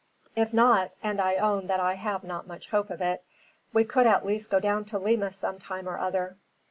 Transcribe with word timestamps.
If 0.35 0.51
not, 0.51 0.89
and 1.03 1.21
I 1.21 1.35
own 1.35 1.67
that 1.67 1.79
I 1.79 1.93
have 1.93 2.23
not 2.23 2.47
much 2.47 2.69
hope 2.71 2.89
of 2.89 3.01
it, 3.01 3.23
we 3.71 3.83
could 3.83 4.07
at 4.07 4.25
least 4.25 4.49
go 4.49 4.59
down 4.59 4.83
to 4.85 4.97
Lima 4.97 5.31
some 5.31 5.59
time 5.59 5.87
or 5.87 5.99
other. 5.99 6.37